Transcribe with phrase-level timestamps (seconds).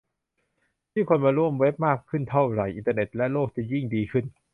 [0.93, 4.25] ยิ่งคนมาเข้าร่วมเว็บมากขึ้นเท่าไร อินเทอร์เน็ตและโลกจะยิ่งดีขึ้น